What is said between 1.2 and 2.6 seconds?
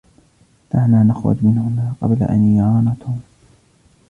من هنا قبل أن